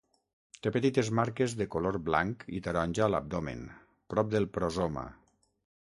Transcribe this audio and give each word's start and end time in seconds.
Té 0.67 0.71
petites 0.77 1.11
marques 1.19 1.53
de 1.59 1.67
color 1.77 1.99
blanc 2.09 2.47
i 2.61 2.63
taronja 2.69 3.07
a 3.09 3.13
l'abdomen, 3.17 3.63
prop 4.15 4.37
del 4.37 4.53
prosoma. 4.59 5.07